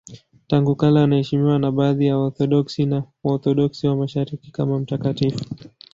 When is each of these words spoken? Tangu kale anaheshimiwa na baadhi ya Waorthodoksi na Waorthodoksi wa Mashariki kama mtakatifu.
Tangu 0.47 0.75
kale 0.75 0.99
anaheshimiwa 1.01 1.59
na 1.59 1.71
baadhi 1.71 2.05
ya 2.05 2.17
Waorthodoksi 2.17 2.85
na 2.85 3.03
Waorthodoksi 3.23 3.87
wa 3.87 3.95
Mashariki 3.95 4.51
kama 4.51 4.79
mtakatifu. 4.79 5.45